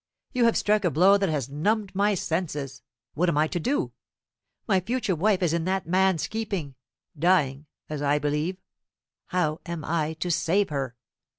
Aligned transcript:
"You 0.31 0.45
have 0.45 0.57
struck 0.57 0.83
a 0.83 0.89
blow 0.89 1.19
that 1.19 1.29
has 1.29 1.47
numbed 1.47 1.93
my 1.93 2.15
senses. 2.15 2.81
What 3.13 3.29
am 3.29 3.37
I 3.37 3.47
to 3.49 3.59
do? 3.59 3.91
My 4.67 4.79
future 4.79 5.13
wife 5.15 5.43
is 5.43 5.53
in 5.53 5.63
that 5.65 5.85
man's 5.85 6.25
keeping 6.25 6.73
dying, 7.15 7.67
as 7.87 8.01
I 8.01 8.17
believe. 8.17 8.57
How 9.27 9.61
am 9.67 9.85
I 9.85 10.13
to 10.13 10.31
save 10.31 10.69
her?" 10.71 10.95